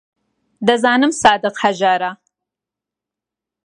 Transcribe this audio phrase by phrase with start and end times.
[0.67, 2.11] دەزانم سادق هەژارە.